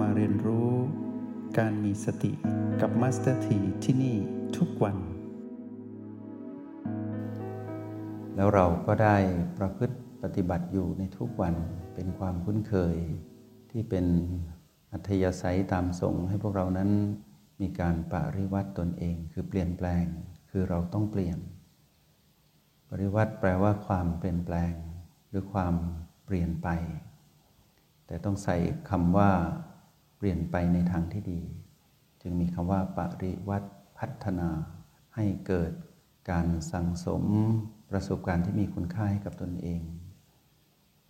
[0.00, 0.70] มาเรียนรู้
[1.58, 2.32] การมีสติ
[2.80, 4.16] กับมาสเตอร์ทีที่นี่
[4.56, 4.96] ทุกวัน
[8.36, 9.16] แล้วเราก็ได้
[9.58, 11.54] ประพฤติปฏิบัติอยู่ในทุกวัน
[11.94, 12.96] เป็นความคุ้นเคย
[13.70, 14.06] ที่เป็น
[14.92, 16.90] อัธยาศัยตามส่งให้พวกเรานั้น
[17.60, 20.04] มีการปริวัติตนเองคือเปลี่ยนแปลง
[20.50, 21.38] คือเราต้องเปลี่ยน
[22.90, 24.72] ปริวัติแปลว่าความเปลี่ยนแปลง
[25.28, 25.74] หรือความ
[26.24, 26.68] เปลี่ยนไป
[28.06, 28.56] แต่ต้องใส่
[28.90, 29.30] คำว่า
[30.18, 31.40] เปลี่ยนไปในทางที่ดี
[32.22, 34.48] จึงมีคำว่าปริวัติพัฒนา
[35.14, 35.72] ให้เกิด
[36.30, 37.24] การสังสม
[37.90, 39.82] ประสบการณ์ที่มีคุณค่าให้กับตนเอง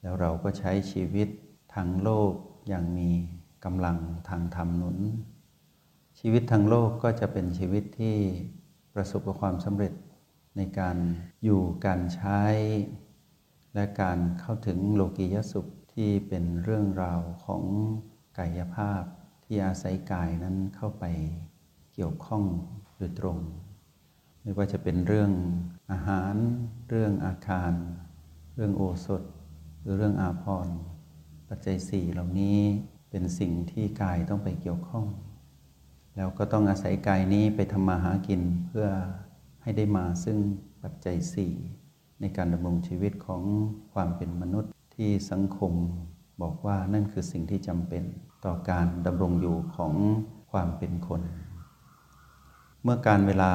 [0.01, 1.29] แล้วเราก็ใช้ชีวิต
[1.75, 2.33] ทางโลก
[2.69, 3.11] อย่างมี
[3.65, 3.99] กำลัง
[4.29, 4.99] ทางธรรมหนุน
[6.19, 8.17] ชีวิตทางโลกก็จะเป็นชีวิตที่
[8.95, 9.93] ประสบกับความสำเร็จ
[10.57, 10.97] ในการ
[11.45, 12.43] อยู่การใช้
[13.75, 17.63] และการเข้าถึงโลกียสุขที่เป็นเรื่องราวของ
[18.39, 19.03] กายภาพ
[19.45, 21.05] ที่อาศัยกายนั้นเข้าไป
[21.95, 22.45] เกี่ยวข้อง
[22.99, 23.39] โดยตรง
[24.43, 25.31] ไม่ว่าจะเป็นเรื่อง
[25.91, 26.35] อาหาร
[26.89, 27.73] เรื่องอาคาร
[28.55, 29.23] เรื่องโอสถ
[29.81, 30.77] หรือเรื่องอาภรณ์
[31.49, 32.59] ปัจจัยสี่เหล่านี้
[33.11, 35.07] เป็นสิ่งที่กายต้องไปเกี่ยวข้อง
[36.17, 38.87] แล้วก็ต้องอาศัยกายนี้ไปทำมาหากินเพื่อ
[39.63, 40.39] ให้ได้มาซึ่ง
[40.83, 41.53] ปัจจัยสี่
[42.21, 43.43] ในการดำรงชีวิตของ
[43.93, 45.73] ความเป็นมนุษย์ที่สังคม
[46.43, 48.05] บอกว่านั่นคือสิ่งที่จำเป็น
[48.45, 49.95] ต่อการดำรงอยู่ของ
[50.51, 51.23] ความเป็นคน
[52.83, 53.53] เมื่อการเวลา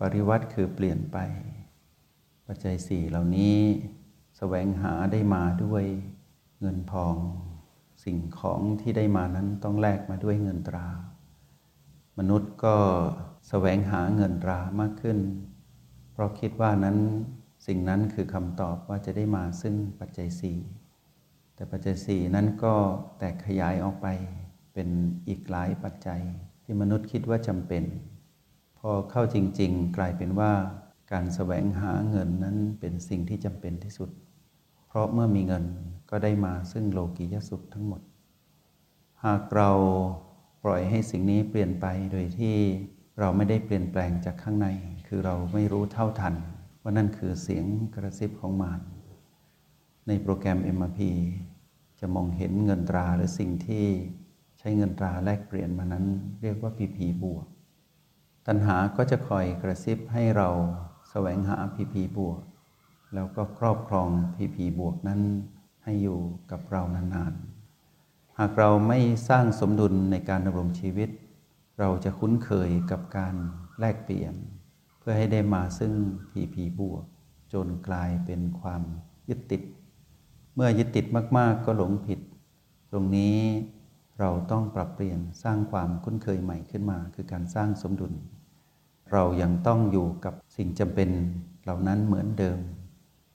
[0.00, 1.18] ปริวัติคือเปลี่ยนไป
[2.46, 5.84] ปัจจัยสี่เหล่านี้สแสวงหาได้มาด้วย
[6.60, 7.14] เงินทอง
[8.04, 10.86] สิ่งของที่ได้มานั้นต้องแลกมาด้วยเงินตรา
[12.18, 12.76] มนุษย์ก็
[13.16, 15.18] สแสวงหาเงินตรามากขึ้น
[16.12, 16.98] เพราะคิดว่านั้น
[17.66, 20.58] สิ่งนั้นคือคำตอบว่าจะได้มาซึ่งปัจจัยสี่
[21.56, 22.74] แต่ปัจจัยสี่นั้นก็
[23.18, 24.06] แตกขยายออกไป
[24.74, 24.88] เป็น
[25.28, 26.20] อีกหลายปัจจัย
[26.64, 27.84] ที่มนุษย์คิดว่าจำเป็น
[28.78, 30.52] พอเข้าจริง ๆ กลายเป็นว่า
[31.12, 34.10] การแสวงหาเงินนั้นเป็นสิ่งที่จำเป็นที่สุด
[34.86, 35.64] เพราะเมื่อมีเงิน
[36.10, 38.00] ก็ได้มาซึ่งโลกียสุขทั้งหมด
[39.24, 39.70] หากเรา
[40.64, 42.56] ปล่อยให้สิ่งนี้เปลี่ยนไปโดยที่
[43.20, 44.68] เราไม่ได้เปลี่ยนแปลงจากข้างใน
[45.06, 46.34] คือเราไม่รู้เท่าทัน
[46.82, 47.64] ว่านั่นคือเสียง
[47.94, 48.80] กระซิบของมาร
[50.08, 51.00] ในโปรแกรม MRP
[52.00, 53.86] จะมองเห็นเงินตราหรือสิ่งที่
[54.58, 56.06] ใช้เงินตราแลกเปลี่ยนมานั้น
[56.42, 57.46] เรียกว่า PP บวก
[58.46, 60.48] ตัณหาก็จะคอยกระซิบให้เรา
[61.10, 62.40] แสวงหา PP บวก
[63.14, 65.20] แล้วก็ครอบครอง PP บวกนั้น
[65.84, 71.10] ให้อยู่กับเรานานๆ หากเราไม่สร้างสมดุลในการดำรงชีวิต
[71.78, 73.34] เราจะคุ้นเคยกับการ
[73.78, 74.34] แลกเปลี่ยน
[74.98, 75.92] เพื่อให้ได้มาซึ่ง
[76.32, 77.04] PP บวก
[77.52, 78.82] จนกลายเป็นความ
[79.28, 79.62] ยึดติด
[80.58, 81.06] เมื่อยึดติด
[81.38, 82.20] มาก ๆ ก็หลงผิด
[82.90, 83.38] ตรงนี้
[84.20, 88.12] เราต้องปรับเปลี่ยนสร้างความคุ้นเคยใหม่ขึ้นมา คือการสร้างสมดุล
[89.12, 91.10] เรายังต้องอยู่กับสิ่งจำเป็น
[91.62, 92.58] เหล่านั้นเหมือนเดิม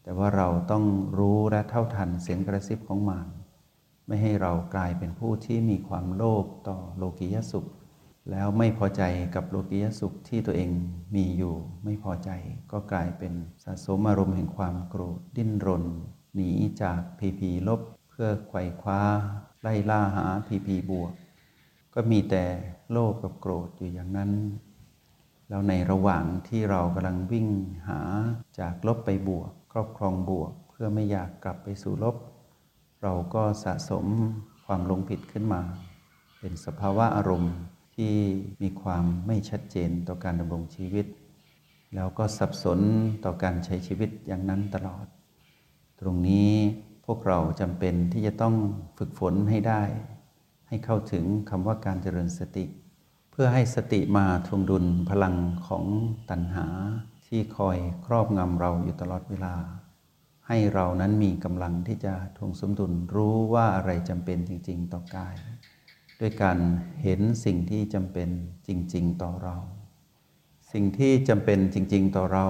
[0.04, 0.84] แต่ว่าเราต้อง
[1.20, 3.28] รู้และเท่าทันเสียงกระซิบของมาร
[4.08, 7.66] ไม่ให้เรากลายเป็นผู้ที่มีความโลภต่อโลกียสุข
[8.32, 9.04] แล้วไม่พอใจ
[9.36, 10.70] กับโลกียสุขที่ตัวเอง
[11.16, 12.30] มีอยู่ ไม่พอใจ
[12.72, 13.34] ก็กลายเป็น
[13.64, 15.84] สะสมอารมณ์แห่งความโกรธดิ้นรน
[16.36, 19.02] หนีจากพีพีลบเพื่อไขว่คว้า
[19.62, 21.14] ไล่ล่าหาพีพีบวก
[21.94, 22.46] ก็มีแต่
[22.92, 24.32] โลภกับโกรธอยู่อย่างนั้น
[25.50, 27.48] แล้วในระหว่างที่เรากำลังวิ่ง
[27.88, 28.00] หา
[28.60, 32.16] จากลบไปบวก ครอบครองบวก เพื่อไม่อยากกลับไปสู่ลบ
[33.04, 34.06] เราก็สะสม
[34.66, 35.62] ความลงผิดขึ้นมา
[36.40, 37.56] เป็นสภาวะอารมณ์
[37.96, 38.14] ที่
[38.62, 41.06] มีความไม่ชัดเจนต่อการดำรงชีวิต
[41.96, 42.80] แล้วก็สับสน
[43.26, 45.06] ต่อการใช้ชีวิตอย่างนั้นตลอด
[46.02, 46.52] ตรงนี้
[47.06, 48.56] พวกเราจำเป็นที่จะต้อง
[48.98, 49.84] ฝึกฝนให้ได้
[50.68, 52.66] ให้เข้าถึงคำว่าการเจริญสติ
[53.32, 55.36] เพื่อให้สติมาทวงดุลพลัง
[55.68, 55.86] ของ
[56.30, 56.68] ตัณหา
[57.28, 59.56] ที่คอยครอบงำเราอยู่ตลอดเวลา
[60.48, 65.36] ให้เรานั้นมีกำลังที่จะทวงสมดุลรู้ว่าอะไรจำเป็นจริง ๆ ต่อกาย
[66.20, 66.58] ด้วยการ
[67.04, 68.30] เห็นสิ่งที่จำเป็น
[68.68, 69.58] จริง ๆ ต่อเรา
[70.72, 72.48] สิ่งที่จำเป็นจริง ๆ ต่อเรา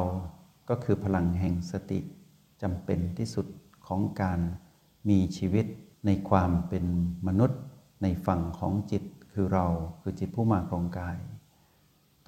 [0.70, 2.00] ก็คือพลังแห่งสติ
[2.62, 3.48] จำเป็นที่สุด
[3.88, 4.40] ของการ
[5.10, 5.66] มีชีวิต
[6.06, 6.86] ในความเป็น
[7.28, 7.62] มนุษย์
[8.04, 9.68] ในฝั่งของจิตคือเรา
[10.02, 11.18] คือจิตผู้มาครองกาย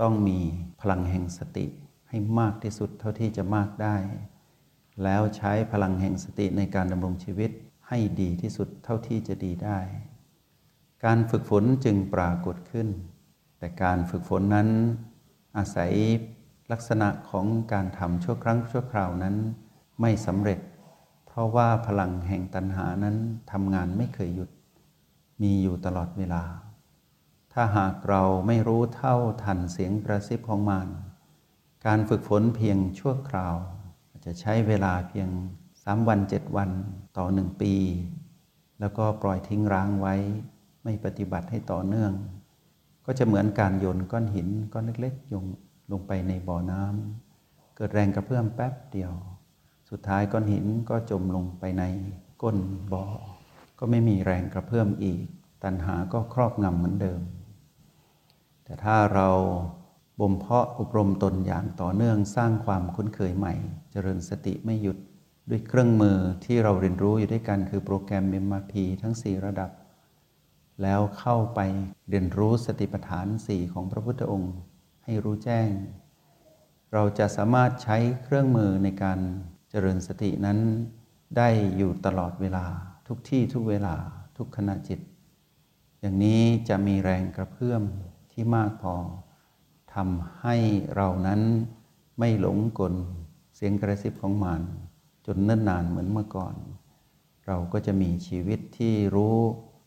[0.01, 0.39] ต้องมี
[0.81, 1.65] พลังแห่งสติ
[2.09, 3.95] ให้มากที่สุดเท่าที่จะมากได้
[5.03, 7.51] แล้วใช้พลังแห่งสติในการดำรงชีวิต
[7.87, 9.79] ให้ดีที่สุดเท่าที่จะดีได้
[11.05, 12.87] การฝึกฝนจึงปรากฏขึ้น
[13.59, 14.69] แต่การฝึกฝนนั้น
[15.57, 15.91] อาศัย
[16.71, 19.35] ลักษณะของการทำชั่วครั้งชั่วคราวนั้น
[20.01, 20.59] ไม่สำเร็จ
[21.27, 23.17] เพราะว่าพลังแห่งตัณหานั้น
[23.51, 24.49] ทำงานไม่เคยหยุด
[25.41, 26.43] มีอยู่ตลอดเวลา
[27.53, 30.87] ถ้าหากเราไม่รู้เท่าทันเสียงกระซิบของมัน
[31.85, 33.55] การฝึกฝนเพียงชั่วคราว
[34.25, 35.29] จะใช้เวลาเพียง
[35.83, 36.69] สามวันเจ็ดวัน
[37.17, 37.73] ต่อหนึ่งปี
[38.79, 40.15] แล้วก็ปล่อยทิ้งร้างไว้
[40.83, 42.13] ไม่ปฏิบัติให้ต่อเนื่อง
[43.05, 45.45] ก็จะเหมือนการโยนก้อนหินก้อนเล็กๆยง
[45.91, 49.13] ลงไปในบ่อน้ำเกิดแรงกระเพื่อมแป๊บเดียว
[49.95, 51.83] สุดท้ายก้อนหินก็จมลงไปใน
[52.41, 52.57] ก้น
[52.93, 53.05] บ่อ
[53.79, 55.23] ก็ไม่มีแรงกระเพื่อมอีก
[55.63, 57.21] ตัณหาก็ครอบงำเหมือนเดิม
[58.63, 59.29] แต่ถ้าเรา
[60.19, 63.53] บ่มเพาะอบรมตนอย่างต่อเนื่องสร้างความคุ้นเคยใหม่
[63.91, 64.97] เจริญสติไม่หยุด
[65.49, 69.69] ด้วยเครื่องมือที่เราเรียนรู้อยู่ด้วยกันคือโปรแกรม MRP ทั้ง 4 ระดับ
[70.81, 71.59] แล้วเข้าไป
[72.09, 74.53] เรียนรู้สติปัฏฐาน 4 ของพระพุทธองค์
[75.03, 75.69] ให้รู้แจ้ง
[76.93, 79.19] เราจะสามารถใช้เครื่องมือในการ
[79.75, 80.59] เจริญสตินั้น
[81.37, 82.65] ได้อยู่ตลอดเวลา
[83.07, 83.95] ทุกที่ทุกเวลา
[84.37, 84.99] ทุกขณะจิต
[86.01, 87.83] อย่างนี้จะมีแรงกระเพื่อม
[88.31, 88.95] ที่มากพอ
[89.93, 90.55] ทำให้
[90.95, 91.41] เรานั้น
[92.19, 92.93] ไม่หลงกล
[93.55, 94.61] เสียงกระซิบของมัน
[95.25, 96.55] จนเนิ่นนานเหมือนเมื่อก่อน
[97.47, 99.37] เราก็จะมีชีวิตที่รู้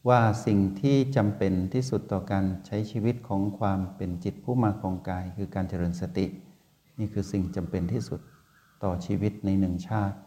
[0.08, 6.26] ว่าสิ่งที่จำเป็นที่สุดต่อการใช้ชีวิตของความเป็นจิตผู้มาของกาย คือการเจริญสติ
[6.98, 8.20] นี่คือสิ่งจำเป็นที่สุด
[8.82, 10.18] ต่อชีวิตในหนึ่งชาติ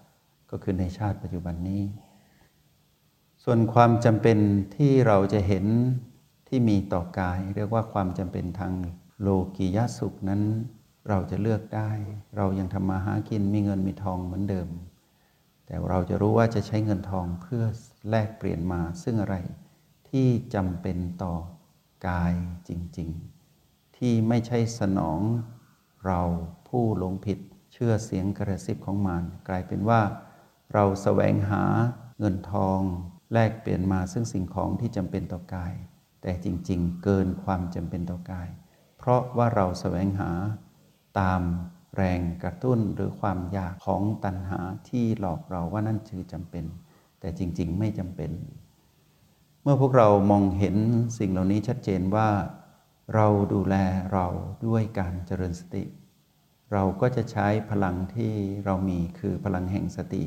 [0.52, 1.84] ก็คือในชาติปัจจุบันนี้
[3.44, 4.38] ส่วนความจำเป็น
[4.76, 5.66] ที่เราจะเห็น
[6.48, 8.74] ที่มีต่อกาย เรียกว่าความจำเป็นทาง
[9.22, 10.42] โลกียสุขนั้น
[11.10, 11.92] เราจะเลือกได้
[12.38, 14.70] เรายังทำมาหากินมีเงินมีทองเหมือนเดิม
[15.66, 17.64] แต่เราจะรู้ว่าจะใช้เงินทองเพื่อ
[18.10, 19.36] แลกเปลี่ยนมาซึ่งอะไร
[20.10, 21.34] ที่จำเป็นต่อ
[22.08, 22.34] กาย
[22.68, 23.10] จริง
[23.54, 25.20] ๆ ที่ไม่ใช่สนอง
[26.06, 26.22] เรา
[26.68, 27.40] ผู้หลงผิด
[27.72, 30.02] เชื่อเสียงกระซิบของมารกลายเป็นว่า
[30.74, 31.64] เราแสวงหา
[32.20, 32.82] เงินทอง
[33.34, 35.74] แลกเปลี่ยนมาซึ่งสิ่งของที่จำเป็นต่อกาย
[36.22, 38.50] แต่จริงๆ เกินความจำเป็นต่อกาย
[38.98, 40.32] เพราะว่าเราแสวงหา
[41.20, 41.42] ตาม
[41.96, 46.66] แรงกระตุ้นหรือความอยากของตัณหาที่หลอกเราว่านั่นคือจำเป็น
[47.20, 48.32] แต่จริงๆ ไม่จำเป็น
[49.64, 50.76] เมื่อพวกเรามองเห็น
[51.20, 52.30] สิ่งเหล่านี้ชัดเจนว่า
[53.16, 53.76] เราดูแล
[54.14, 54.28] เรา
[54.68, 55.84] ด้วยการเจริญสติ
[56.74, 58.34] เราก็จะใช้พลังที่
[58.66, 60.24] เรามีคือพลังแห่งสติ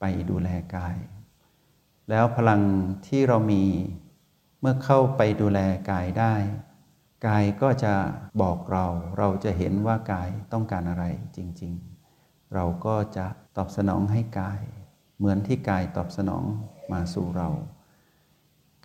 [0.00, 0.96] ไปดูแลกาย
[2.10, 2.62] แล้วพลัง
[3.06, 3.64] ที่เรามี
[4.60, 6.34] เมื่อเข้าไปดูแลกายได้
[7.26, 7.94] กายก็จะ
[8.42, 8.86] บอกเรา
[9.18, 11.04] เราจะเห็นว่ากายต้องการอะไร
[11.36, 11.72] จริง
[12.14, 13.26] ๆ เราก็จะ
[13.56, 14.60] ตอบสนองให้กาย
[15.16, 16.44] เหมือนที่กายตอบสนอง
[16.92, 17.48] มาสู่เรา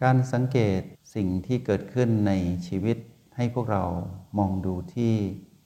[0.02, 0.82] การสังเกต
[1.16, 2.32] สิ่งที่เกิดขึ้นใน
[2.68, 2.98] ชีวิต
[3.36, 3.84] ให้พวกเรา
[4.38, 5.14] มองดูที่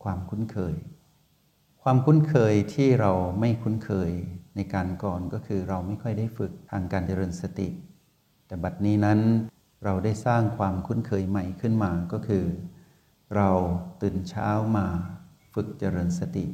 [0.04, 0.76] ความคุ้นเคย
[1.90, 4.12] ความคุ้นเคยที่เราไม่คุ้นเคย
[4.56, 7.70] ในการก่อนก็คือเราไม่ค่อยได้ฝึกทางการเจริญสติ
[8.48, 9.20] แต่บัดนี้นั้น
[9.84, 12.46] เราได้สร้างความคุ้นเคยใหม่ขึ้นมาก็คือ
[13.36, 13.50] เรา
[14.02, 14.88] ตื่นเช้ามา
[15.54, 16.46] ฝึกเจริญสติ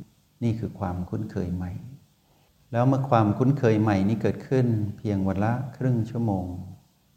[0.44, 1.72] นี่คือความคุ้นเคยใหม่
[2.72, 6.46] แล้วเมื่อความคุ้นเคยใหม่นี้เกิดขึ้นเพียงวันละครึ่งชั่วโมง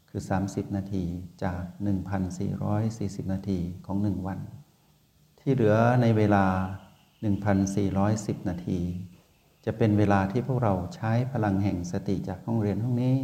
[0.09, 1.03] คือ 30 นาที
[1.43, 1.61] จาก
[2.47, 4.39] 1,440 นาทีของหนึ่งวัน
[5.39, 6.45] ที่เหลือในเวลา
[7.23, 8.79] 1,410 นาที
[9.65, 13.15] จะเป็นเวลาที่พวกเราใช้พลังแห่งสติจากห้องเรียนห้องนี้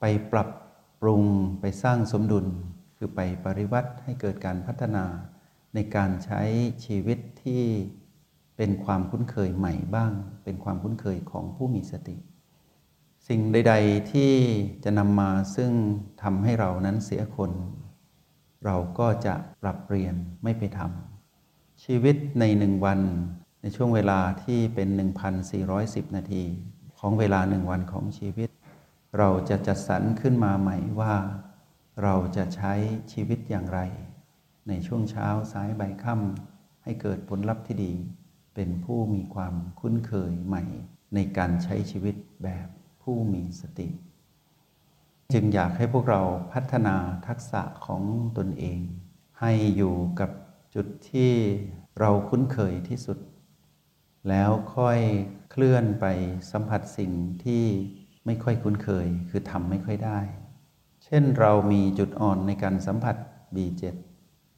[0.00, 0.48] ไปปรับ
[1.00, 1.22] ปรุง
[1.60, 2.46] ไปสร้างสมดุล
[2.96, 5.04] คือไปปริวัติให้เกิดการพัฒนา
[5.74, 6.42] ในการใช้
[6.84, 7.62] ชีวิตที่
[8.56, 10.12] เป็นความคุ้นเคยใหม่บ้าง
[10.44, 12.16] เป็นความคุ้นเคยของผู้มีสติ
[13.28, 14.32] สิ่งใด ๆ ที่
[14.84, 15.72] จะนำมาซึ่ง
[16.22, 17.50] ทำให้เรานั้นเสียคน
[18.64, 21.09] เราก็จะปรับเปลี่ยนไม่ไปทำ
[21.86, 23.00] ชีวิตในหนึ่งวัน
[23.62, 24.88] ในช่วงเวลาที่เป็น
[25.52, 26.44] 1,410 นาที
[26.98, 28.48] ของเวลาหนึ่งวันของชีวิต
[29.18, 31.14] เราจะจัดสรรขึ้นมาใหม่ว่า
[32.02, 32.72] เราจะใช้
[33.12, 33.80] ชีวิตอย่างไร
[34.68, 37.92] ในช่วงเช้าสายบ่ายค่ำให้เกิดผลลัพธ์ที่ดี
[38.54, 40.62] เป็นผู้มีความคุ้นเคยใหม่
[41.14, 42.66] ในการใช้ชีวิตแบบ
[43.02, 43.88] ผู้มีสติ
[45.32, 46.22] จึงอยากให้พวกเรา
[46.52, 46.96] พัฒนา
[47.26, 48.02] ทักษะของ
[48.38, 48.80] ตนเอง
[49.40, 50.30] ให้อยู่กับ
[50.74, 51.32] จุดที่
[52.00, 53.18] เราคุ้นเคยที่สุด
[54.28, 54.98] แล้วค่อย
[55.50, 56.06] เคลื่อนไป
[56.50, 57.12] สัมผัสสิ่ง
[57.44, 57.64] ที่
[58.26, 60.18] ไม่ค่อยคุ้นเคย คือทำไม่ค่อยได้
[61.04, 63.16] เช่นเรามีจุดอ่อนในการสัมผัส
[63.56, 63.82] B7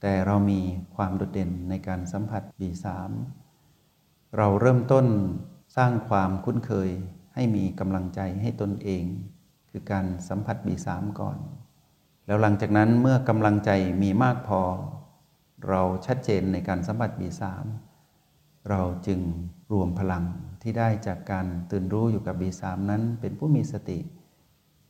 [0.00, 0.60] แต่เรามี
[0.94, 2.86] ความโดดเด่นในการสัมผัส B3
[4.36, 5.06] เราเริ่มต้น
[5.76, 6.90] สร้างความคุ้นเคย
[7.34, 9.04] ให้มีกำลังใจให้ตนเอง
[9.70, 10.88] คือการสัมผัส B3
[11.20, 11.38] ก่อน
[12.26, 13.70] แล้วหลังจากนั้นเมื่อกำลังใจ
[14.02, 14.62] มีมากพอ
[15.68, 17.42] เราชัดเจนในการสัมผัส B3
[18.70, 19.20] เราจึง
[19.72, 20.24] รวมพลัง
[20.62, 23.98] ที่ได้จากการตื่นรู้อยู่กับ B3 นั้นเป็นผู้มีสติ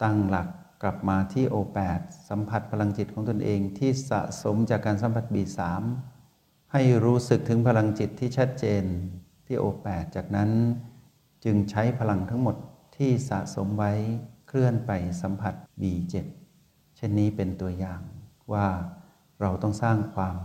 [0.02, 0.48] ตั้งหลัก
[0.82, 5.60] กลับมาที่ O8 สัมผัสพลังจิตของตนเองที่สะสมจากการสัมผัส B3
[6.72, 8.84] ให้รู้สึกถึงพลังจิตที่ชัดเจน
[9.46, 10.50] ที่ O8 จากนั้น
[11.44, 12.56] จึงใช้พลังทั้งหมด
[12.96, 13.92] ที่สะสมไว้
[14.48, 14.90] เคลื่อนไป
[15.22, 16.14] สัมผัส B7
[16.96, 18.00] เช่นนี้เป็นตัวอย่าง
[18.52, 18.66] ว่า
[19.40, 20.36] เราต้องสร้างความ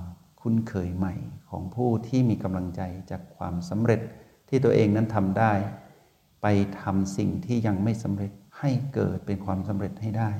[0.41, 1.15] คุ้นเคยใหม่
[1.49, 4.01] ของผู้ที่มีกำลังใจจากความสำเร็จ
[4.49, 5.53] ที่ตัวเองนั้นทำได้
[6.41, 6.47] ไป
[6.81, 10.31] ทำสิ่งที่ยังไม่สำเร็จให้เกิดเป็นความสำเร็จให้ได้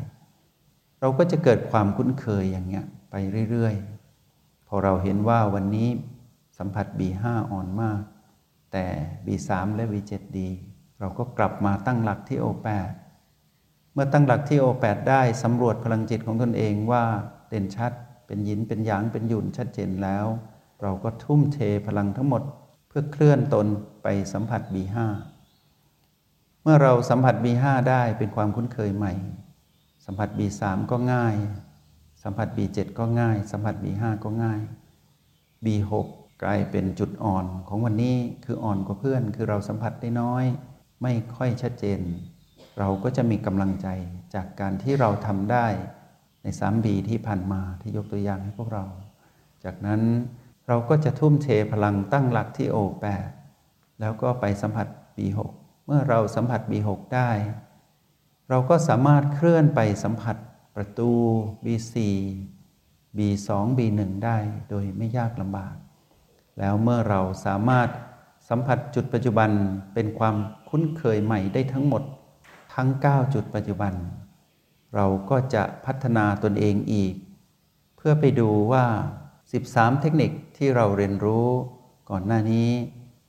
[1.00, 3.16] เราก็จะเกิดความคุ้นเคยอย่างเงี้ยไป
[3.50, 5.90] เรื่อยๆ พอเราเห็นว่าวันนี้
[6.58, 8.02] สัมผัส B5 อ่อนมาก
[8.72, 8.86] แต่
[9.26, 10.50] B3 และ B7 ดี
[11.00, 12.68] เราก็กลับมาตั้งหลักที่ O8
[13.94, 17.04] เมื่อตั้งหลักที่ O8 ได้สำรวจพลังจิตของตนเองว่า
[17.50, 17.92] เด่นชัด
[18.28, 20.26] เป็นยินเป็นหยางเป็นหยุ่นชัดเจนแล้ว
[20.82, 22.44] เราก็ทุ่มเทพลังทั้งหมด
[22.88, 23.68] เพื่อเคลื่อนตน
[24.04, 24.98] ไปสัมผัส B5
[26.64, 29.14] เมื่อเราสัมผัส B5 ได้เป็นความคุ้นเคยใหม่
[30.06, 31.36] สัมผัส B3 ก็ง่าย
[32.24, 34.62] สัมผัส B7 ก็ง่าย สัมผัส B5 ก็ง่าย
[35.66, 35.92] B6
[36.44, 40.46] กลายเป็นจุดอ่อนของวันนี้คืออ่อนกว่าเพื่อน คือเราสัมผัสได้น้อย
[41.04, 42.00] ไม่ค่อยชัดเจน
[42.80, 43.88] เราก็จะมีกำลังใจ
[44.34, 45.68] จากการที่เราทำได้
[46.48, 48.86] ในสามบีที่ผ่านมาที่ยกตัวอย่างให้พวกเรา
[49.64, 50.02] จากนั้น
[50.68, 53.30] เราก็จะทุ่มเทพลังตั้งหลักที่โอแปด
[54.00, 54.88] แล้วก็ไปสัมผัส
[55.18, 55.40] B6
[55.86, 57.32] เมื่อเราสัมผัส B6 ได้
[58.50, 60.36] เราก็สามารถเคลื่อนไปสัมผัส
[60.76, 61.12] ประตู
[61.66, 61.96] B4
[63.18, 64.38] B2 B1 ได้
[64.70, 65.76] โดยไม่ยากลำบาก
[66.60, 67.90] แล้วเมื่อเราสามารถ
[68.50, 69.50] สัมผัสจุดปัจจุบัน
[69.94, 70.36] เป็นความ
[70.70, 72.04] คุ้นเคยใหม่ได้ทั้งหมด
[72.76, 73.96] ทั้ง 9 จุดปัจจุบัน
[74.96, 77.14] เราก็จะพัฒนาตนเองอีก
[77.98, 78.86] เพื่อไปดูว่า
[79.42, 81.48] 13 เทคนิคที่เราเรียนรู้
[82.10, 82.70] ก่อนหน้านี้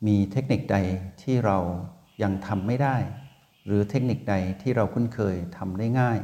[0.06, 0.76] มีเทคนิคใด
[1.22, 1.58] ที่เรา
[2.22, 2.96] ยังทำไม่ได้
[3.66, 6.18] หรือเทคนิคใดที่เราคุ้นเคยทำได้ง่าย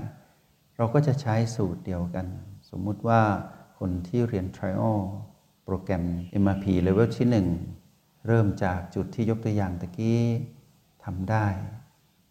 [0.76, 2.26] เราก็จะใช้สูตรเดียวกัน
[2.70, 3.22] สมมุติว่า
[3.78, 4.98] คนที่เรียน Trial
[5.64, 6.04] โปรแกรม
[6.42, 7.28] MRP Level ที่
[7.80, 10.22] 1 เริ่มจากจุดที่ยกตัวอย่างตะกี้
[11.04, 11.46] ทำได้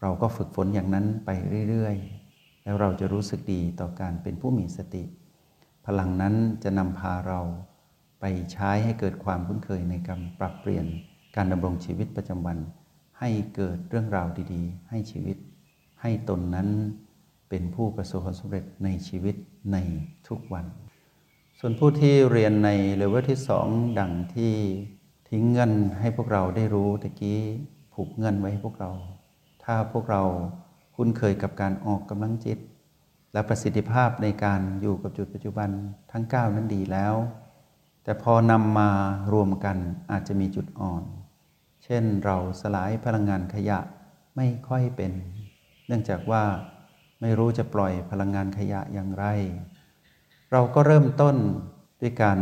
[0.01, 1.29] เราก็ฝึกฝนอย่างนั้นไป
[1.69, 2.22] เรื่อย ๆ
[2.63, 5.03] แล้วเราจะรู้สึกดีต่อการเป็นผู้มีสติ
[5.85, 7.41] พลังนั้นจะนำพาเรา
[8.19, 10.85] ไปใช้ให้เกิดความคุ้นเคยในการปรับเปลี่ยน
[11.35, 12.57] การดำรงชีวิตประจำวัน
[13.19, 15.37] ให้เกิดเรื่องราวดี ๆ ให้ชีวิต
[16.01, 16.69] ให้ตนนั้น
[17.49, 19.35] เป็นผู้ประสบความสำเร็จในชีวิต
[19.73, 19.77] ใน
[20.27, 20.65] ทุกวัน
[21.59, 23.67] ส่วนผู้ที่เรียนในเลเวลที่สอง
[23.99, 24.53] ดังที่
[25.29, 27.39] ทิ้งเงินให้พวกเราได้รู้ตะกี้
[27.93, 28.91] ผูกเงินไว้ให้พวกเรา
[29.63, 30.23] ถ้าพวกเรา
[30.95, 32.59] คุ้นเคยกับการออกกำลังจิต
[33.33, 35.69] และประสิทธิภาพในการอยู่กับจุดปัจจุบัน
[36.11, 37.15] ทั้ง 9 นั้นดีแล้ว
[38.03, 38.89] แต่พอนำมา
[39.33, 39.77] รวมกัน
[40.11, 41.03] อาจจะมีจุดอ่อน
[41.83, 43.79] เช่นเราสลายพลังงานขยะ
[44.35, 45.11] ไม่ค่อยเป็น
[45.87, 46.43] เนื่องจากว่า
[47.21, 49.25] ไม่รู้จะปล่อยพลังงานขยะอย่างไร
[50.51, 51.35] เราก็เริ่มต้น
[52.01, 52.39] ด้วยการ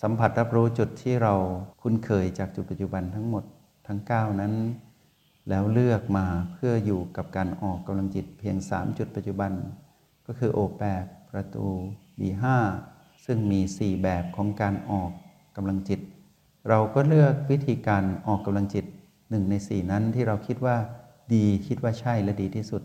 [0.00, 1.34] สัมผัสรับรู้จุดที่เรา
[1.82, 3.44] คุ้นเคยจากจุดปัจจุบันทั้งหมด
[3.86, 4.52] ทั้ง 9 นั้น
[5.48, 9.52] แล้วเลือกมาเพื่ออยู่กับการออกกำลังจิตเพียง 3 จุดปัจจุบัน
[10.26, 11.66] ก็คือโอแปดประตู
[12.20, 12.44] B5
[13.24, 15.10] ซึ่งมี 4 แบบของการออก
[15.56, 16.00] กำลังจิต
[16.68, 18.84] เราก็เลือกวิธีการออกกำลังจิต
[19.30, 20.76] หนึ่งใน 4 นั้นที่เราคิดว่า
[21.34, 22.82] ดีคิดว่าใช่และดีที่สุด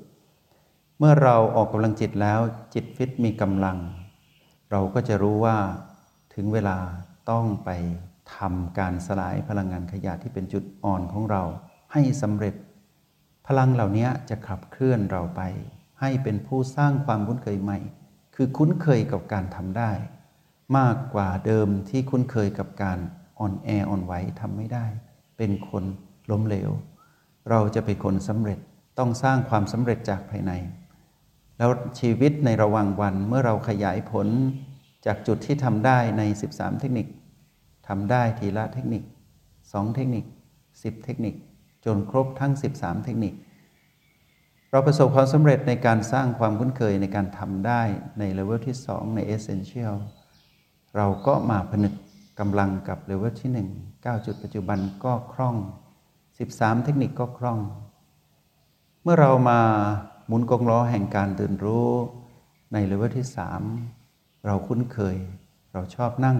[1.00, 2.40] เมื่อเราออกกำลังจิตแล้ว
[2.74, 3.78] จิตฟิตมีกำลัง
[4.72, 5.58] เราก็จะรู้ว่า
[6.34, 6.78] ถึงเวลา
[7.30, 7.70] ต้องไป
[8.36, 11.44] ทำการสลายพลังงานขยะที่เป็นจุดอ่อนของเรา
[11.94, 12.56] ให้สำเร็จ
[13.48, 15.42] พลังเหล่านี้จะขับเคลื่อนเราไป
[16.02, 17.80] ให้เป็นผู้สร้างความคุ้นเคยใหม่
[18.36, 19.92] คือคุ้นเคยกับการทำได้
[20.78, 23.00] มากกว่าเดิมที่คุ้นเคยกับการ
[23.40, 24.86] อ่อนแออ่อนไหวทำไม่ได้
[25.38, 25.84] เป็นคน
[26.32, 26.72] ล้มเหลว
[27.50, 28.60] เราจะเป็นคนสำเร็จ
[28.98, 30.54] ต้องสร้างความสำเร็จจากภายใน
[31.58, 34.28] แล้วชีวิตในระหว่างวันเมื่อเราขยายผล
[35.06, 37.08] จากจุดที่ทำได้ใน 13 เทคนิค
[37.88, 39.04] ทำได้ทีละเทคนิค
[39.50, 40.26] 2 เทคนิค
[40.70, 41.36] 10 เทคนิค
[41.88, 43.34] จนครบทั้ง 13 เทคนิค
[44.72, 47.82] เราประสบความสำเร็จในการสร้างความคุ้นเคยในการทำได้
[48.20, 49.96] ในเลเวลที่ 2 ใน Essential
[50.96, 51.94] เราก็มาผนึก
[52.40, 53.52] กำลังกับเลเวลที่
[53.82, 55.56] 1 9 จุดปัจจุบันก็คล่อง
[56.20, 57.60] 13 เทคนิคก็คล่อง
[59.04, 59.60] เมื่อเรามา
[60.28, 61.90] หมุนกงล้อแห่งการตื่นรู้
[62.74, 63.28] ในเลเวลที่
[63.86, 65.18] 3 เราคุ้นเคย
[65.74, 66.38] เราชอบนั่ง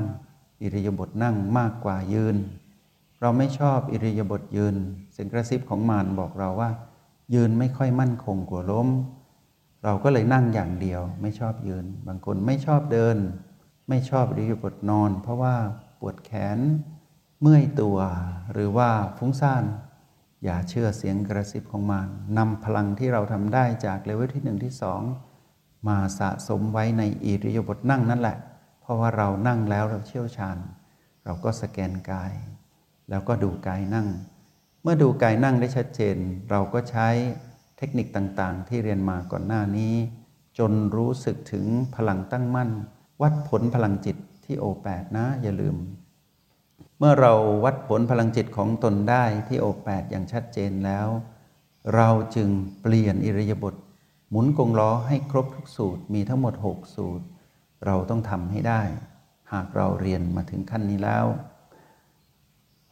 [0.62, 2.38] อิริยาบถนั่งมากกว่ายืน
[3.22, 4.76] เราไม่ชอบอิริยาบถยืน
[5.14, 6.72] เสียงกระซิบของมารบอกเราว่า
[7.34, 8.88] ยืนไม่ค่อยมั่นคงกลัวล้ม
[9.84, 13.18] เราก็เลยนั่งอย่างเดียว ไม่ชอบยืน บางคนไม่ชอบเดิน
[13.90, 15.56] ไม่ชอบอิริยาบถนอน เพราะว่า
[16.00, 16.60] ปวดแขน
[17.42, 17.98] เมื่อยตัว
[18.54, 19.64] หรือว่าฟุ้งซ่าน
[20.44, 25.02] อย่าเชื่อเสียงกระซิบของมารนำพลังที่เราทำได้จากเลเวลที่หนึ่งที่สอง
[25.88, 28.38] มาสะสมไว้ในอิริยาบถนั่งนั่นแหละ
[28.82, 30.58] เพราะว่าเรานั่งแล้วเราเชี่ยวชาญ
[31.26, 32.34] เราก็สแกนกาย
[33.10, 34.08] แล้วก็ดูกายนั่ง
[34.82, 36.18] เมื่อดูกายนั่งได้ชัดเจน
[36.50, 37.08] เราก็ใช้
[37.78, 39.96] เทคนิคต่างๆ ที่เรียนมาก่อนหน้านี้
[40.58, 42.70] จนรู้สึกถึงพลังตั้งมั่น
[43.22, 45.76] วัดผลพลังจิตที่โอแปดนะอย่าลืม
[47.00, 47.34] เมื่อเรา
[47.66, 51.08] วัดผลพลังจิตของตนได้ที่โอแปดอย่างชัดเจนแล้ว
[51.96, 52.50] เราจึง
[52.82, 53.76] เปลี่ยนอิริยาบถ
[54.30, 57.26] หมุนกงล้อให้ครบทุกสูตรมีทั้งหมด 6 สูตร
[57.86, 58.82] เราต้องทำให้ได้
[59.52, 61.26] หากเราเรียนมาถึงขั้นนี้แล้ว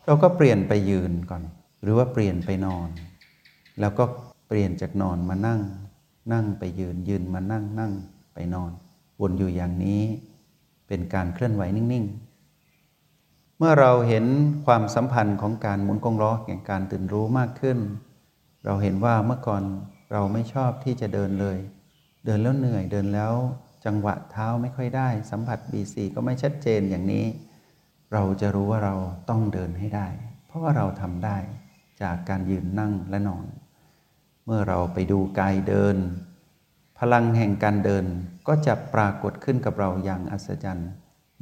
[0.06, 1.44] เราก็เปลี่ยนไปยืนก่อน
[1.82, 2.90] หรือว่าเปลี่ยนไปนอน
[3.80, 4.04] แล้วก็
[4.48, 5.62] เปลี่ยนจากนอนมานั่ง
[6.34, 7.92] นั่งไปยืนยืนมานั่งนั่ง
[8.34, 8.72] ไปนอน
[9.22, 10.02] วนอยู่อย่างนี้
[10.88, 12.06] เป็นการเคลื่อนไหวนิ่ง
[12.82, 14.26] ๆ เมื่อเราเห็น
[14.66, 17.78] ความสัมพันธ์ของการหมุนกงล้อแห่งการตื่นรู้มากขึ้น
[18.66, 19.64] เราเห็นว่าเมื่อก่อน
[20.12, 21.58] เราไม่ชอบที่จะเดินเลย
[22.26, 23.34] เดินแล้วเหนื่อยเดินแล้ว
[23.86, 27.26] จังหวะเท้าไม่ค่อยได้ สัมผัส B4 ก็ไม่ชัดเจนอย่างนี้
[28.14, 28.96] เราจะรู้ว่าเรา
[29.30, 30.08] ต้องเดินให้ได้
[30.48, 31.38] เพราะว่าเราทำได้
[32.02, 33.46] จากการยืนนั่งและนอน
[34.46, 35.98] เมื่อเราไปดูกายเดิน
[37.00, 38.06] พลังแห่งการเดิน
[38.48, 40.92] ก็จะปรากฏขึ้นกับเราอย่างอัศจรรย์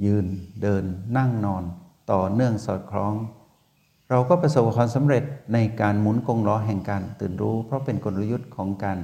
[0.06, 0.26] ยืน
[0.62, 0.84] เดิน
[1.18, 1.64] นั่งนอน
[2.12, 3.14] ต่อเนื่องสอดคล้อง
[4.10, 8.98] เราก็ประสบความสำเร็จในการหมุนกงล้อแห่งการตื่นรู้ เพราะเป็นกลยุทธ์ของการ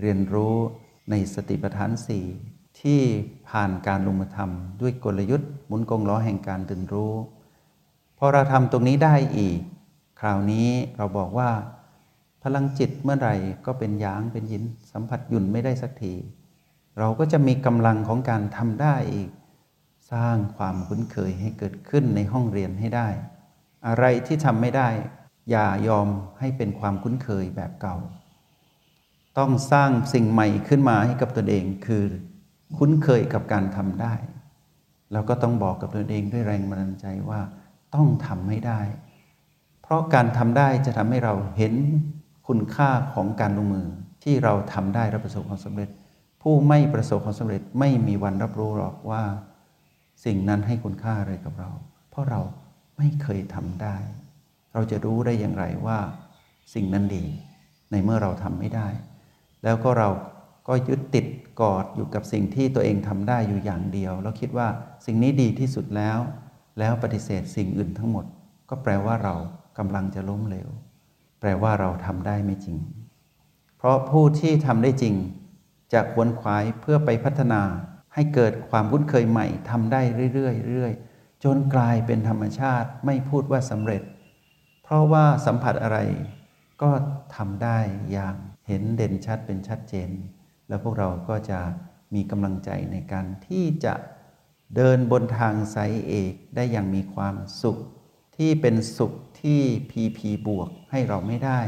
[0.00, 0.54] เรียนรู้
[1.10, 2.24] ในสติปัฏฐานสี่
[2.84, 3.00] ที่
[3.48, 7.14] ผ่านการลงมือทำด้วยกลยุทธ์หมุนกงล้อแห่งการตื่นรู้
[8.18, 9.58] พอเราทำตรงนี้ได้อีก
[10.20, 11.50] คราวนี้เราบอกว่า
[12.42, 13.34] พลังจิตเมื่อไหร่
[13.66, 14.62] ก็เป็นยางเป็นยิน
[14.92, 16.14] สัมผัสหยุ่นไม่ได้สักที
[16.98, 19.30] เราก็จะมีกำลังของการทำได้อีก
[20.12, 23.08] สร้างความคุ้นเคยให้เกิดขึ้นในห้องเรียนให้ได้
[23.86, 24.88] อะไรที่ทำไม่ได้
[25.50, 27.96] อย่ายอมให้เป็นความคุ้นเคยแบบเก่า
[29.38, 32.04] ต้องสร้างสิ่งใหม่ขึ้นมาให้กับตนเองคือ
[32.78, 34.14] คุ้นเคยกับการทำได้
[35.12, 37.40] แล้วก็ต้องบอกกับตนเองด้วยแรงบันดาลใจว่า
[37.94, 38.80] ต้องทำให้ได้
[39.82, 41.74] เพราะการทำได้จะทำให้เราเห็น
[42.48, 43.86] คุณค่าของการลงมือ
[44.24, 45.88] ที่เราทำได้และประสบความสำเร็จ
[46.42, 49.22] ผู้ไม่ประสบความสำเร็จไม่มีวันรับรู้หรอกว่า
[50.24, 51.70] สิ่งนั้นให้คุณค่าอะไรกับเรา
[52.10, 52.40] เพราะเรา
[52.98, 53.96] ไม่เคยทำได้
[54.72, 55.98] เราจะรู้ได้อย่างไรว่า
[56.74, 57.24] สิ่งนั้นดี
[57.90, 58.88] ในเมื่อเราทำไม่ได้
[59.64, 60.08] แล้วก็เรา
[60.68, 61.26] ก็ยึดติด
[61.60, 64.68] กอดอยู่กับสิ่งที่ตัวเองทำได้อยู่อย่างเดียว แล้วคิดว่า
[65.06, 66.18] สิ่งนี้ดีที่สุดแล้ว
[66.78, 68.24] แล้วปฏิเสธสิ่งอื่นทั้งหมด
[68.70, 69.34] ก็แปลว่าเรา
[69.78, 70.68] กำลังจะล้มเหลว
[71.40, 72.78] แปลว่าเราทำได้ไม่จริง
[73.78, 75.14] เพราะผู้ที่ทำได้จริง
[75.92, 77.62] จะควนขวายเพื่อไปพัฒนา
[78.14, 80.02] ให้เกิดความคุ้นเคยใหม่ทำได้
[80.34, 80.92] เรื่อยๆเรื่อย
[81.44, 84.02] จนกลายเป็นธรรมชาติไม่พูดว่าสำเร็จ
[84.82, 85.98] เพราะว่าสัมผัสอะไร
[86.82, 86.90] ก็
[87.36, 87.78] ทำได้
[88.12, 88.36] อย่าง
[88.68, 90.10] เห็นเด่นชัดเป็นชัดเจน
[90.68, 91.60] แล้วพวกเราก็จะ
[92.14, 93.94] มีกำลังใจในการที่จะ
[94.76, 97.78] เดินบนทางสายเอกได้อย่างมีความสุข
[98.36, 101.60] ที่เป็นสุขที่พีพีบวกให้เราไม่ได้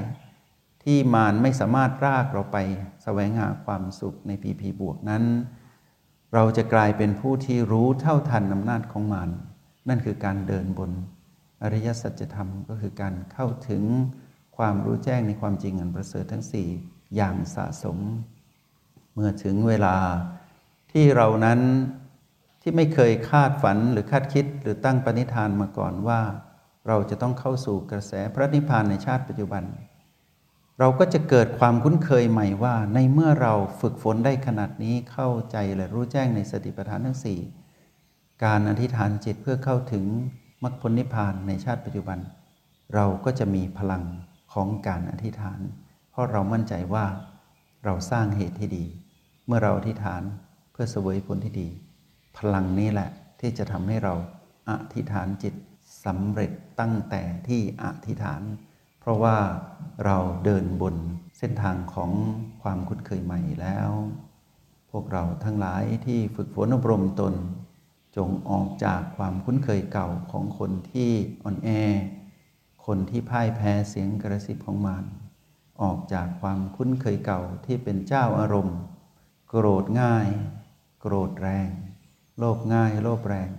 [0.83, 2.59] ที่มารไม่สามารถรากเราไป
[3.03, 5.25] แสวงหาความสุขในพีพีบวกนั้น
[6.35, 9.31] เราจะกลายเป็นผู้ที่รู้เท่าทันอำนาจของมาร
[9.89, 10.91] นั่นคือการเดินบน
[11.63, 13.83] อริยสัจธรรมก็คือการเข้าถึง
[14.57, 16.69] ความรู้แจ้งในความจริงอันประเสริฐทั้งสี่
[17.17, 17.99] อย่างสะสม
[19.17, 19.97] เมื่อถึงเวลา
[20.93, 21.61] ที่เรานั้น
[22.63, 26.21] ที่ไม่เคยคาดฝันหรือคาดคิดหรือตั้งปณิธานมาก่อนว่า
[26.89, 29.65] เราจะต้องเข้าสู่กระแสพระนิพพานในชาติปัจจุบัน
[30.79, 37.39] เราก็จะเกิดความคุ้นเคยใหม่ว่า ในเมื่อเราฝึกฝนได้ขนาดนี้เข้าใจและรู้แจ้งในสติปัฏฐานทั้งสี่
[38.45, 40.05] การอธิษฐานจิตเพื่อเข้าถึง
[40.63, 42.19] มรรคผลนิพพานในชาติปัจจุบัน
[42.95, 44.05] เราก็จะมีพลัง
[44.53, 45.61] ของการอธิษฐาน
[46.11, 47.07] เพราะเรามั่นใจว่า
[47.85, 48.85] เราสร้างเหตุที่ดี
[49.47, 50.23] เมื่อเราอธิษฐาน
[50.73, 51.69] เพื่อเสวยผลที่ดี
[52.37, 54.15] พลังนี้แหละที่จะทำให้เรา
[54.71, 55.55] อธิษฐานจิต
[56.05, 58.43] สำเร็จตั้งแต่ที่อธิษฐาน
[59.01, 59.37] เพราะว่า
[60.05, 60.97] เราเดินบน
[61.39, 62.11] เส้นทางของ
[62.63, 63.91] ความคุ้นเคยใหม่แล้ว
[64.91, 67.35] พวกเราทั้งหลายที่ฝึกฝนอบรมตน
[68.17, 71.11] จงออกจากความคุ้นเคยเก่าของคนที่
[71.45, 71.69] อ่อนแอ
[72.87, 75.05] คนที่พ่ายแพ้เสียงกระซิบของมาร
[75.83, 78.77] ออกจากความคุ้นเคยเก่าที่เป็นเจ้าอารมณ์
[79.49, 80.29] โกรธง่าย
[81.01, 81.69] โกรธแรง
[82.39, 83.51] โลภง่าย โลภแรง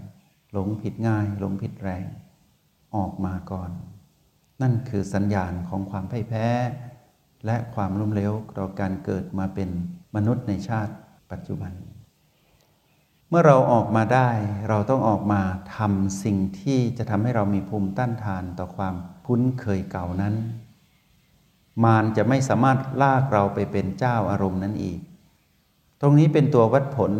[0.51, 2.03] หลงผิดง่าย หลงผิดแรง
[2.95, 3.71] ออกมาก่อน
[4.61, 6.47] นั่นคือสัญญาณของความพ่ายแพ้
[7.45, 9.69] และความล้มเหลวต่อการเกิดมาเป็น
[10.15, 10.93] มนุษย์ในชาติ
[11.31, 11.73] ปัจจุบัน
[13.29, 14.29] เมื่อเราออกมาได้
[14.69, 15.41] เราต้องออกมา
[15.77, 18.95] ทำสิ่งที่จะทำให้เรามีภูมิต้านทานต่อความ
[19.25, 20.35] คุ้นเคยเก่านั้น
[21.83, 24.99] มารจะไม่สามารถลากเราไปเป็นเจ้าอารมณ์นั้นอีก
[26.01, 27.11] ตรงนี้เป็นตัววัดผล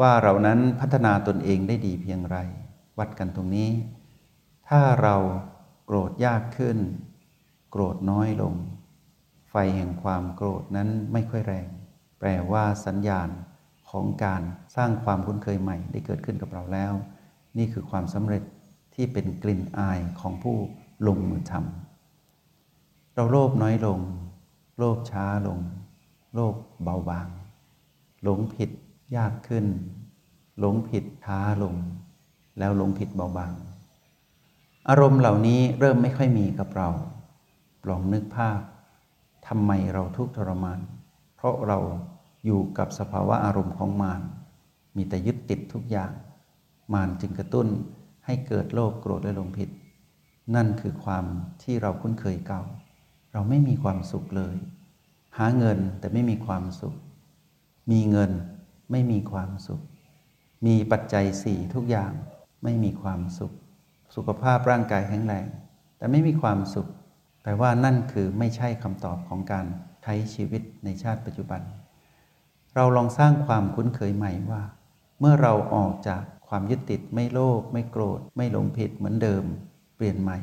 [0.00, 2.36] ว่าเรานั้นพัฒนาตนเองได้ดีเพียงไร
[2.98, 3.70] วัดกันตรงนี้
[4.68, 5.16] ถ้าเรา
[5.86, 6.78] โกรธยากขึ้น
[7.70, 8.54] โกรธน้อยลง
[9.50, 11.68] ไฟแห่งความโกรธนั้นไม่ค่อยแรง
[12.18, 13.28] แปลว่าสัญญาณ
[13.90, 14.42] ของการ
[14.76, 16.92] สร้างความคุ้นเคยใหม่ได้เกิดขึ้นกับเราแล้ว
[17.58, 18.42] นี่คือความสำเร็จ
[18.94, 20.56] ที่เป็นกลิ่นอายของผู้
[21.06, 24.00] ลงมือทำเราโลภน้อยลง
[24.78, 25.58] โลภช้าลง
[26.34, 27.28] โลภเบาบาง
[28.24, 28.70] หลงผิด
[29.16, 29.66] ยากขึ้น
[30.58, 31.74] หลงผิดช้าลง
[32.58, 33.52] แล้วหลงผิดเบาบาง
[34.88, 36.88] อารมณ์เหล่านี้เริ่มไม่ค่อยมีกับเรา
[37.88, 38.60] ลองนึกภาพ
[39.46, 40.80] ทำไมเราทุกข์ทรมาน
[41.36, 41.78] เพราะเรา
[42.44, 44.22] อยู่กับสภาวะอารมณ์ของมาร
[44.96, 46.12] มีแต่ยึดติดทุกอย่าง
[46.92, 47.68] มารจึงกระตุ้น
[48.26, 49.70] ให้เกิดโลภโกรธและหลงผิด
[50.54, 51.24] นั่นคือความ
[51.62, 52.62] ที่เราคุ้นเคยเก่า
[53.32, 54.56] เราไม่มีความสุขเลย
[55.38, 56.94] หาเงินแต่ไม่มีความสุข
[57.90, 58.32] มีเงิน
[58.90, 59.82] ไม่มีความสุข
[60.66, 62.12] มีปัจจัยสี่ทุกอย่าง
[62.64, 63.52] ไม่มีความสุข
[64.14, 65.46] สุขภาพร่างกายแข็งแรง
[65.98, 66.88] แต่ไม่มีความสุข
[67.42, 69.66] แปลว่านั่นคือไม่ใช่คำตอบของการ
[70.02, 71.60] ใช้ชีวิตในชาติปัจจุบัน
[72.74, 74.62] เราลองสร้างความคุ้นเคยใหม่ว่า
[75.20, 79.44] เมื่อเราออกจากความยึดติดไม่โลภไม่โกรธ ไม่หลงผิดเหมือนเดิม
[79.96, 80.38] เปลี่ยนใหม่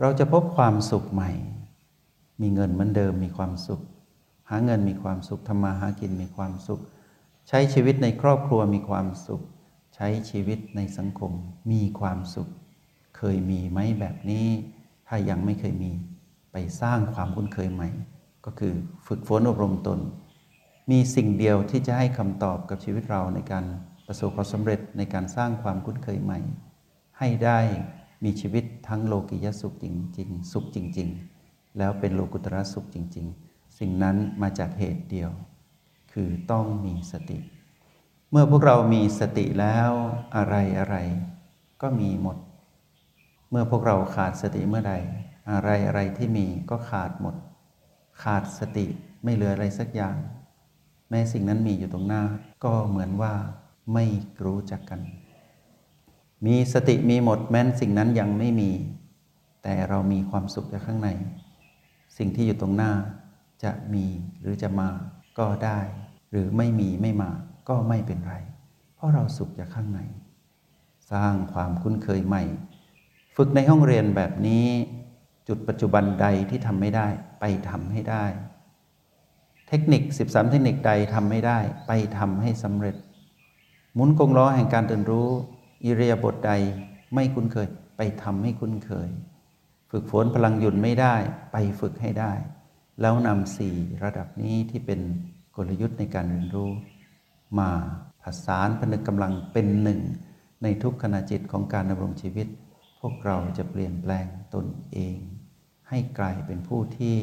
[0.00, 1.30] เราจะพบความสุขใหม่
[2.40, 3.82] มีเงินเหมือนเดิมมีความสุข
[4.50, 6.80] หาเงินมีความสุขทำมาหากินมีความสุข
[7.48, 9.42] ใช้ชีวิตในครอบครัวมีความสุข
[9.94, 11.32] ใช้ชีวิตในสังคม
[11.72, 12.48] มีความสุข
[13.16, 14.46] เคยมีไหมแบบนี้
[15.08, 15.92] ถ้ายังไม่เคยมี
[16.52, 17.88] ไปสร้างความคุ้นเคยใหม่
[18.44, 18.74] ก็คือ
[19.06, 19.98] ฝึกฝนอบรมตน
[20.90, 23.64] มีสิ่งเดียวที่จะให้คำตอบกับชีวิตเราในการ
[24.06, 26.38] ประสบความสำเร็จในการสร้างความคุ้นเคยใหม่
[27.18, 27.60] ให้ได้
[28.24, 29.86] มีชีวิตทั้งโลกิยสุขจ
[30.18, 31.08] ริง ๆ สุขจริง
[31.42, 33.45] ๆ แล้วเป็นโลกุตระสุขจริง ๆ
[33.78, 35.30] สิ่งนั้นมาจากเหตุเดียว
[36.12, 37.38] คือต้องมีสติ
[38.30, 39.90] เมื่อพวกเรามีสติแล้ว
[40.36, 40.96] อะไรอะไร
[41.82, 42.36] ก็มีหมด
[43.50, 44.94] เมื่อพวกเราขาดสติเมื่อใด
[45.50, 47.34] อะไรอะไรที่มีก็ขาดหมด
[48.22, 48.86] ขาดสติ
[49.22, 50.16] ไม่เหลืออะไรสักอย่าง
[51.10, 52.22] แม้สิ่งนั้นมีอยู่ตรงหน้า
[52.64, 53.34] ก็เหมือนว่า
[53.94, 54.04] ไม่
[54.44, 55.00] รู้จักกัน
[56.46, 58.70] มีสติมีหมดแม้นสิ่งนั้นยังไม่มี
[59.62, 61.08] แต่เรามีความสุขจากข้างใน
[62.18, 62.92] สิ่งที่อยู่ตรงหน้า
[63.64, 64.06] จะมี
[64.40, 64.88] หรือจะมา
[65.38, 65.80] ก็ได้
[66.30, 67.30] หรือไม่มีไม่มา
[67.68, 68.34] ก็ไม่เป็นไร
[68.94, 70.00] เพราะเราสุขจากข้างใน
[71.12, 72.44] สร้างความคุ้นเคยใหม่
[73.36, 74.66] ฝึกในห้องเรียนแบบนี้
[75.48, 77.06] จุดปัจจุบันใดที่ทำไม่ได้
[77.40, 78.24] ไปทำให้ได้
[79.68, 82.96] เทคนิค 13 เทคนิคใดทำไม่ได้ ไปทำให้สำเร็จ
[83.94, 85.28] หมุนกงล้อแห่งการเรียนรู้
[85.84, 86.52] อิเรียบทใด
[87.14, 87.66] ไม่คุ้นเคย
[87.96, 89.08] ไปทำให้คุ้นเคย
[89.90, 91.14] ฝึกฝนพลังหยุดไม่ได้
[91.52, 92.32] ไปฝึกให้ได้
[93.00, 95.00] แล้วนำสี่ระดับนี้ที่เป็น
[95.56, 96.70] กลยุทธ์ในการเรียนรู้
[97.58, 97.70] มา
[98.22, 100.00] ผสานผนึกกำลังเป็นหนึ่ง
[100.62, 102.46] ในทุกขณะจิตของการดำรงชีวิต
[103.00, 105.16] พวกเราจะเปลี่ยนแปลงตนเอง
[105.88, 107.14] ให้กลายเป็นผู้ที่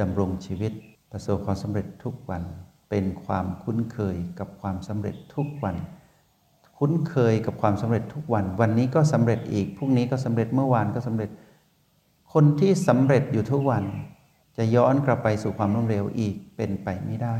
[0.00, 0.72] ดำรงชีวิต
[1.10, 2.42] ประสบความสำเร็จทุกวัน
[2.90, 5.76] เป็นความคุ้นเคยกับความสำเร็จทุกวัน
[6.78, 11.30] คุ้นเคยกับความสำเร็จทุกวัน วันนี้ก็สำเร็จอีก พรุ่งนี้ก็สำเร็จ เมื่อวานก็สำเร็จ
[12.32, 13.84] คนที่สำเร็จอยู่ทุกวัน
[14.56, 17.36] จะย้อนกลับไปสู่ความล้มเหลวอีกเป็นไปไม่ได้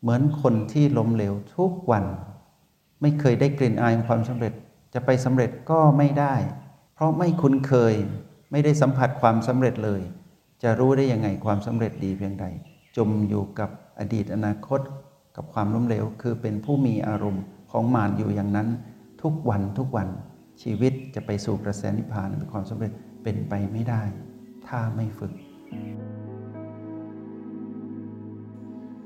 [0.00, 2.04] เหมือนคนที่ล้มเหลวทุกวัน
[3.00, 4.52] ไม่เคยได้กลิ่นอายของความสำเร็จ
[4.94, 6.34] จะไปสำเร็จก็ไม่ได้
[6.94, 7.94] เพราะไม่คุ้นเคย
[8.52, 10.02] ไม่ได้สัมผัสความสำเร็จเลย
[10.62, 12.46] จะรู้ได้ยังไงความสำเร็จดีเพียงใด
[12.96, 14.80] จมอยู่กับอดีตอนาคต
[15.36, 18.68] กับความล้มเหลว คือเป็นผู้มีอารมณ์ของมารอยู่อย่างนั้น
[19.22, 20.08] ทุกวันทุกวัน
[20.62, 22.92] ชีวิตจะไปสู่กระแสนิพพานเป็นความสำเร็จ
[23.22, 24.02] เป็นไปไม่ได้
[24.66, 25.32] ถ้าไม่ฝึก